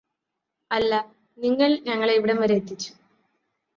[0.71, 0.93] അല്ല
[1.37, 2.91] നിങ്ങള് ഞങ്ങളെ ഇവിടം വരെ എത്തിച്ചു